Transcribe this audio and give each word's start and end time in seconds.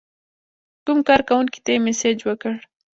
کوم 0.85 0.99
کارکونکي 1.09 1.59
ته 1.65 1.69
یې 1.73 1.79
مسیج 1.85 2.17
وکړ. 2.23 2.55